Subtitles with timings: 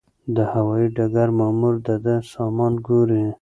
[0.35, 3.23] د هوايي ډګر مامور د ده سامان ګوري.